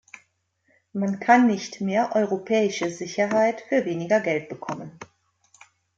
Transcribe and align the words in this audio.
Man 0.93 1.19
kann 1.19 1.45
nicht 1.45 1.79
mehr 1.79 2.15
europäische 2.15 2.89
Sicherheit 2.89 3.61
für 3.69 3.85
weniger 3.85 4.19
Geld 4.19 4.49
bekommen. 4.49 4.99